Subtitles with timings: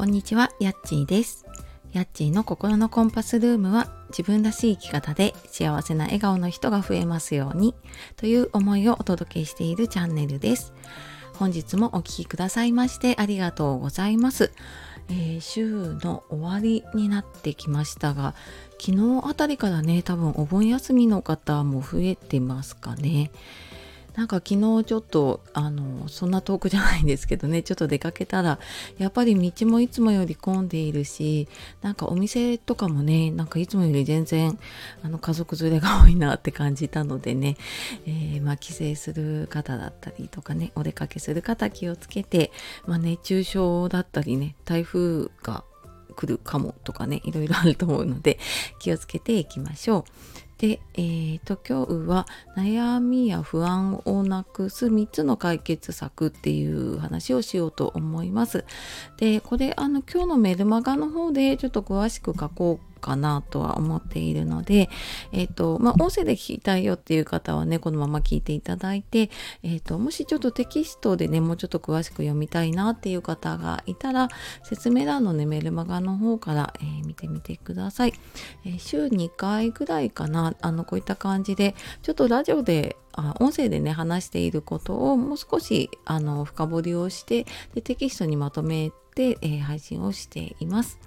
[0.00, 1.44] こんにちは、やっちーです。
[1.92, 7.74] やっちーの心のコンパスルームは自分らしい生き方で幸せな笑顔の人が増えますように
[8.16, 10.72] という思いをお届けしているチャンネルです。
[11.34, 14.52] 本日もお聴きくださいましてありがとうございます。
[15.10, 15.68] えー週
[16.02, 18.34] の終わりになってきましたが
[18.80, 23.30] 昨日あたりからね多分お盆休みの方も増えてますかね。
[24.20, 28.58] なんか昨日ちょっとあのそんな遠くじゃないんですけどねちょっと出かけたら
[28.98, 31.48] やっぱり道もいつもより混んでいるし
[31.80, 34.58] なんかお店とかもねなんかいつもより全然
[35.02, 37.56] あの家族連れが多いなって感じたのでね、
[38.04, 42.52] えーまあ、帰省する方だったりとかねお出かけする方気をつけて、
[42.84, 45.64] まあ、熱中症だったりね台風が
[46.14, 48.38] 来るかもとかねいろいろあると思うので
[48.80, 50.49] 気をつけていきましょう。
[50.60, 58.66] で、えー、と今日は悩みや不安をなくす3つの解決策っていう話をしようと思います。
[59.16, 64.88] でこれあの今日のメルマガの方でちょっと詳しく書こうかなとは思っているので、
[65.32, 69.30] えっ、と、まあ、音声で聞きたいよっていう方はね、このまま聞いていただいて、
[69.62, 74.28] えっ、と、もしちょっとテキストでね、もうちょっと詳しく読みたいなっていう方がいたら、
[74.62, 78.14] 説明欄のね、メルマガの方から、えー見てみてください。
[78.64, 90.98] え週2回ぐらいかな、あの、こういった感じで、ちょっとラジオで、あ音声でね話していることをもう少しあの深掘りをしてでテキストにまとめて、えー配信をしています。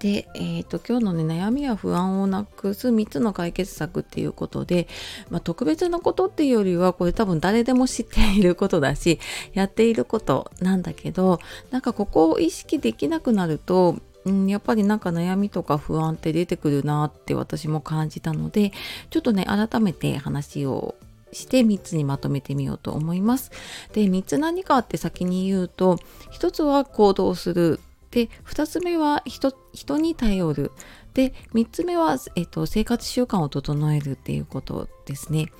[0.00, 4.88] で、えー、と今日のね悩みや不安をなくす3つの解決策っていうことで、
[5.30, 9.18] まあ、特別なことっていうよりはこれ多分誰でも知っていることだし
[9.54, 18.72] やっていることなんだけどなんかここを意識できなくなるとうん、やっぱりなんか悩みとか不安って出てくるなって私も感じたので
[19.08, 20.96] ちょっとね改めて話を
[21.32, 23.50] して3つにまとめてみようと思います。
[23.92, 25.98] で3つ何かって先に言うと
[26.32, 30.72] 1つは行動するで2つ目は人人に頼る
[31.14, 35.50] で3つ目は、えっと、生活習慣を整えるっていうことですね。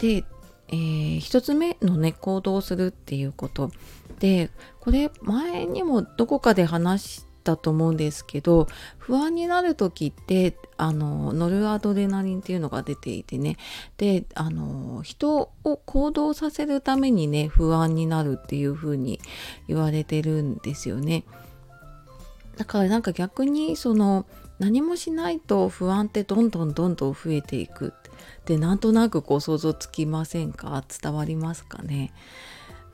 [0.00, 0.24] で、
[0.68, 3.70] えー、1つ目のね行動するっていうこと
[4.18, 8.66] でこれ前にもどこかで話したと思うんですけど
[8.98, 13.56] 不安になる時ってあのノルアドレナリンっていうのが出ていてね
[13.98, 19.20] であの人を行動させるためにね不安になるっていう風に
[19.68, 21.24] 言われてるんですよね。
[22.56, 24.26] だからなんか逆にその
[24.58, 27.92] 何もしないと不安ってどんどんどんどん増えていく
[28.44, 30.84] でなんとなくこう想像つきませんか？
[31.02, 32.12] 伝わりますかね？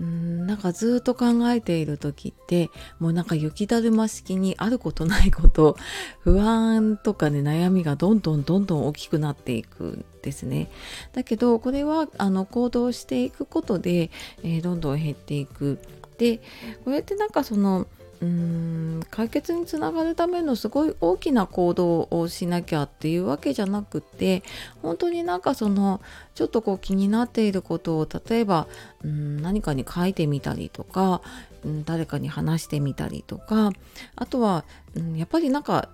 [0.00, 2.70] うんなんかずっと考えている時って
[3.00, 5.76] もうなんか雪だるま式にあることないこと
[6.20, 10.70] 不安とかね悩みがどんどんどんどん大きくなっていくんですね。
[11.12, 14.12] だけどこれはあの行動していくことで、
[14.44, 15.80] えーどんどん減っていく。
[16.16, 16.40] で
[16.84, 17.86] これってなんかその
[18.20, 24.42] うん解決につながるためのすごい大きな行動をしなきゃっていうわけじゃなくて
[24.82, 26.00] 本当になんかその
[26.34, 28.66] ちょっとこう気になっていることを例えば
[29.04, 31.22] うん何かに書いてみたりとか
[31.64, 33.72] うん誰かに話してみたりとか
[34.16, 34.64] あとは
[34.96, 35.88] うんやっぱりなんか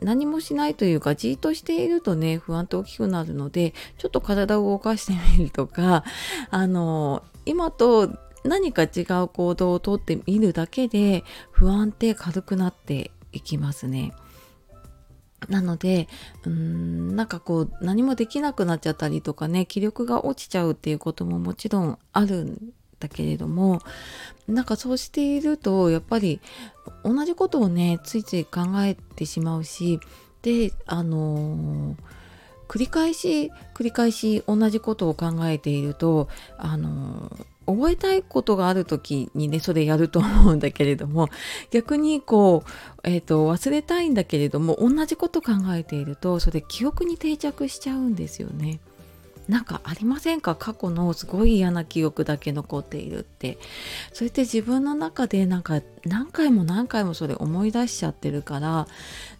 [0.00, 6.04] 何もしないというかじっとしているとね不安って大きくなるのでちょっと体を動かしてみるとか
[6.50, 8.10] あの今と
[8.44, 14.12] 何か違う行動をとってみるだけで不安って軽くなっていきますね。
[15.48, 16.08] なので
[16.44, 23.80] うーんなんかこう何もできなくなっちゃったりとかね気力が落ちちゃうっていうことももちろんあるんだけれども
[24.46, 26.40] なんかそうしているとやっぱり
[27.02, 29.98] 同じことをねついつい考えてしまうし
[30.42, 32.22] であのー
[32.68, 37.30] 繰り返し繰り返し同じことを考えているとあの
[37.66, 41.28] 覚えたいことがある時にねそれやると思うんだけれども
[41.70, 42.70] 逆にこう、
[43.04, 48.80] えー、と忘れたいんだけれども同じこと考えているとそれ記憶に定着しちゃうんですよね。
[49.48, 50.54] なんかありませんか？
[50.54, 53.58] 過去のすごい嫌な記憶だけ残っているって
[54.12, 58.86] それって自分の中でなんか何回も何回もそれ思い出しちゃってるから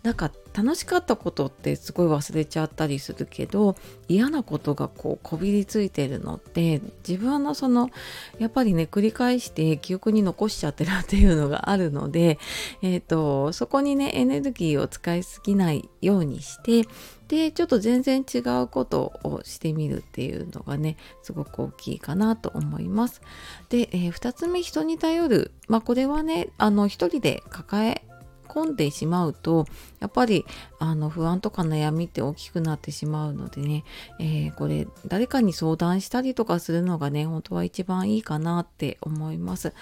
[0.02, 3.76] なんか楽しかったことってすごい忘れちゃったりするけど
[4.08, 7.90] 嫌なことがこうこびりついてるのって自分のその
[8.38, 12.38] やっぱりね繰り返して記憶に残しちゃってるっていうのがあるので、
[12.82, 16.88] えー、とそこにねエネルギーを使いすぎないようにして
[17.28, 23.22] でちょっと全然違うことをしてみるっていうのがねすごく大きいかなと思います。
[23.70, 28.04] で、え2つ目人に頼るまあこれはねあの一人で抱え
[28.52, 29.66] 込んでしまうと
[30.00, 30.44] やっぱり
[30.78, 33.84] あの不安とか悩みって大きくなってしまうのでね、
[34.18, 39.72] えー、これ誰かに相談したりとかするのがね本当は一番いいかなって思います。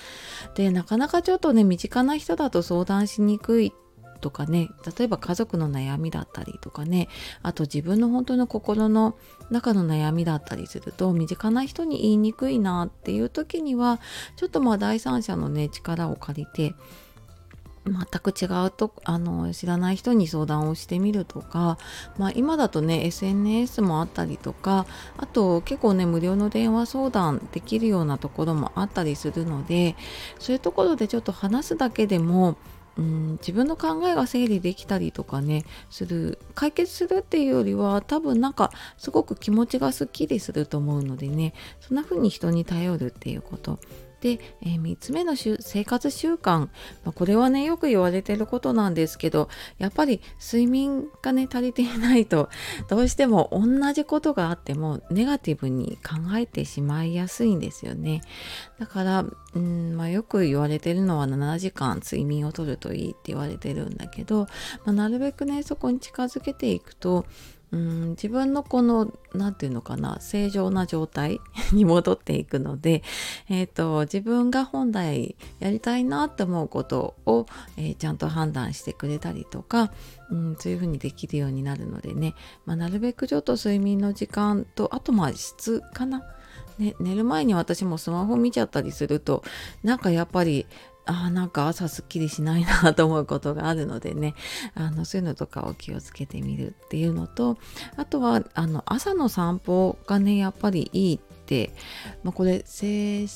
[0.55, 3.73] でなかなかちょっとね身近な人だと相談しにくい
[4.21, 4.69] とかね
[4.99, 7.09] 例えば家族の悩みだったりとかね
[7.43, 9.17] あと自分の本当の心の
[9.51, 14.01] 中の悩みだったりすると身近な人に言いにくいなっていう時には
[14.37, 16.75] ちょっとまあ第三者のね力を借りて
[17.91, 21.79] 全く違うとあの知らない人に相談をしてみるとか、
[22.19, 29.97] まあ、今だとね SNS もあったりとかあと結構ね無料の電話相談できるようなところもあったりするので
[30.39, 32.57] そういうところでちょっと話すだけでも
[32.97, 43.79] うん自分の考えが整理できたりとかねする解決するっていうよりは多分なんかすごく気持ちがすっきりすると思うのでねそんな風に人に頼るっていうこと。
[44.21, 46.69] で、えー、3つ目の生活習慣、ま
[47.07, 52.49] あ、これはねよく言われてることなんですけどやっぱり睡眠がね足りていないと
[52.89, 58.21] どうしても同じことがあってもネガティブに考えてしまいやすいんですよね。
[58.79, 59.25] だから
[59.55, 64.47] うん、まあ、よく言われてるのは7時間睡眠をとるといいって言われてるんだけど、
[64.85, 67.27] まあ、なるべくねそこに近づけていくと
[67.73, 71.41] うん自分のこの何て言うのかな正常な状態
[71.73, 73.03] に戻っていくので、
[73.49, 77.47] えーと、自分が本来やりたいなって思うことを、
[77.77, 79.93] えー、ちゃんと判断してくれたりとか、
[80.31, 82.35] うん、そういうふうにできるようになるのでね、
[82.67, 86.23] まあ、なるべくちょっと睡眠の時間とあとまあ質かな。
[86.79, 89.45] ね、寝る前に私もスマホ見ちゃったりすると
[89.83, 90.67] なんかやっぱり
[91.06, 94.35] あなんか朝すっきりしないなと思うことがあるのでね。
[94.75, 97.58] あのそういうのとかを気をつけてみるっていうのと
[97.97, 101.73] あとはあの朝の散歩がねやっぱりいいって、
[102.23, 103.26] まあ、これ精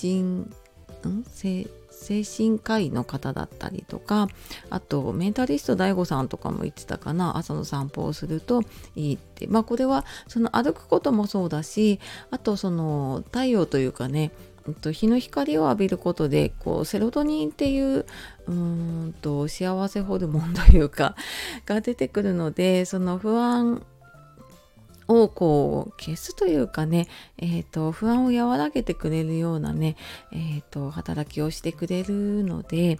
[0.00, 1.24] 神ん？
[1.28, 4.28] 精精神科医の方だったりとか
[4.68, 7.38] あとメンタリスト DAIGO さんとかも言ってたかな？
[7.38, 8.62] 朝の散歩をすると
[8.94, 9.46] いいって。
[9.46, 12.00] まあこれはその歩くこともそうだし
[12.30, 14.32] あとその太陽というかね
[14.72, 18.06] と日の光を浴びることでこうセロトニンっていう
[18.46, 21.16] うんと幸せホルモンというか
[21.66, 23.82] が出てくるのでその不安
[25.06, 29.96] をこう消すというかね、えーと、不安を和らげてくれるようなね、
[30.32, 32.98] えーと働きをしてくれるので、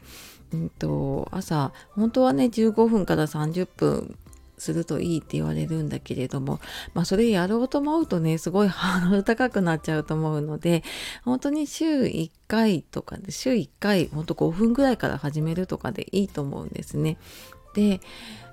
[0.52, 4.17] うんと朝本当はね15分から30分
[4.64, 6.61] するといいって言われるんだけれども、
[6.94, 10.82] まあそれやろうと思うとね、すごいハードル高くなっちゃうと思うので、
[11.25, 17.19] 本当に週1回とかで、週1回、ほんと5分ぐらいから始めるとかでいいと思うんですね。
[17.75, 18.00] で、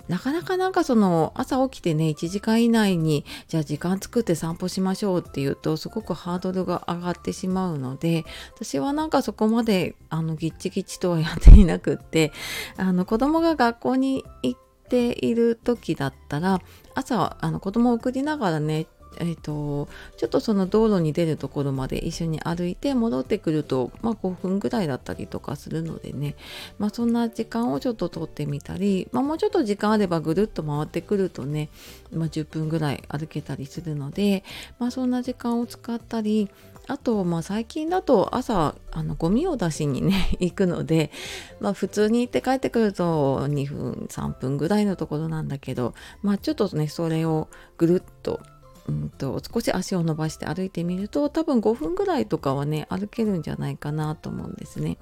[0.07, 8.25] なかなかなんかその朝起きてね1時間以内にじゃあ時間作って散歩しましょうっていうとすごくハードルが上がってしまうので
[8.55, 12.33] 私はなんかそこまであのギッチギチとはやっていなくって
[12.75, 16.61] あの子供が学校に行ってている時だったら
[16.93, 26.35] 朝あの子供を送りながらねえーと、ちょっとその道路に出るところまで一緒に歩いて戻ってくると、まあ、5分ぐらいだったりとかするのでね、
[26.79, 31.69] まあ、そんな時間をちょっと取ってみたり、まあ、もうちょっと時間あればぐるっと回ってくるとね、
[32.13, 34.45] ま、10分ぐらい歩けたりするので、
[34.79, 36.49] まあ、そんな時間を使ったり
[36.87, 41.11] あと、まあ、最近だと朝あのゴミを出しにね 行くので、
[41.59, 47.47] まあ、普通に行って帰ってくると2分3分ぐらいのところなんだけど、まあ、ちょっとねそれを
[47.77, 48.41] ぐるっと
[48.87, 54.97] うんと少し足を伸ばして歩いてみると多分5分ぐらいとかはね歩けるんじゃないかなと思うんですね。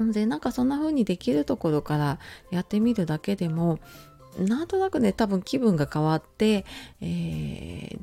[0.00, 2.18] でなんかそんな風にできるところから
[2.52, 3.80] やってみるだけでも
[4.38, 6.64] なんとなくね多分気分が変わって、
[7.00, 7.98] えー、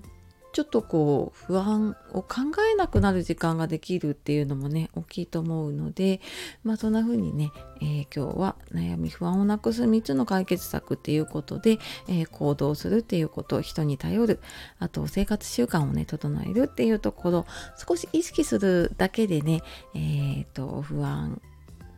[0.56, 2.36] ちょっとこう不安を考
[2.72, 6.22] えなくなる時間ができるっていうのもね大きいと思うので
[6.64, 14.40] まあそんな風にね、えー、今日は悩み不安をなくす3つの解決策っていうことで、えー、行動するっていうこと人に頼る
[14.80, 17.46] あと生活習慣をね整えるっていうところ
[17.86, 19.62] 少し意識するだけでね
[19.94, 21.42] えー、と不安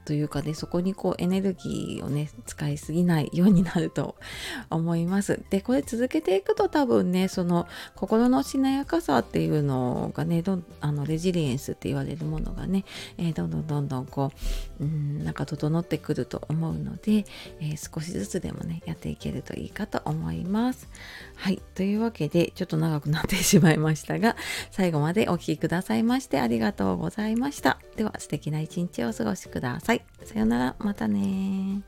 [0.08, 4.16] というかねそこにこうエネルギーをね使いすぎないようになると
[4.72, 5.42] 思います。
[5.50, 12.86] でこれ続けていくと多分ねその心のしなやかさっていうのがねどんあのレジリエンスって言われるものがね、
[13.18, 14.32] えー、どんどんどんどんこ
[14.80, 17.26] ううんなんか整ってくると思うので、
[17.60, 20.88] えー、少しずつでもねやっていけるといいかと思います。
[21.36, 21.62] はい。
[21.76, 24.38] というわけでちょっと長くなってしまいましたが
[24.72, 27.78] 最後までお聴きくださいましてありがとうございました。
[27.98, 29.97] では素敵な一日をお過ごしください。
[30.24, 30.75] さよなら。
[30.80, 31.82] またね